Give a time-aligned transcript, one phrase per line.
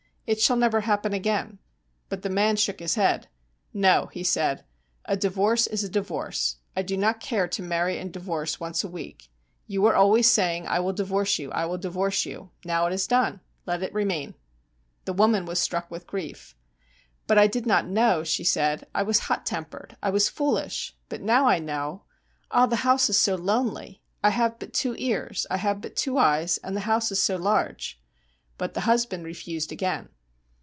[0.27, 1.59] It shall never happen again.'
[2.07, 3.27] But the man shook his head.
[3.73, 4.63] 'No,' he said;
[5.03, 6.55] 'a divorce is a divorce.
[6.73, 9.27] I do not care to marry and divorce once a week.
[9.67, 13.07] You were always saying "I will divorce you, I will divorce you." Now it is
[13.07, 13.41] done.
[13.65, 14.35] Let it remain.'
[15.03, 16.55] The woman was struck with grief.
[17.27, 19.97] 'But I did not know,' she said; 'I was hot tempered.
[20.01, 20.95] I was foolish.
[21.09, 22.03] But now I know.
[22.51, 22.67] Ah!
[22.67, 24.01] the house is so lonely!
[24.23, 27.35] I have but two ears, I have but two eyes, and the house is so
[27.35, 28.01] large.'
[28.57, 30.07] But the husband refused again.